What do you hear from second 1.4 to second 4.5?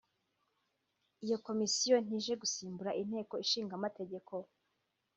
Komisiyo ntije gusimbura Inteko Ishinga Amategeko